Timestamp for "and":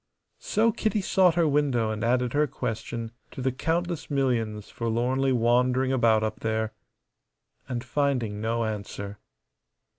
1.91-2.03, 7.69-7.83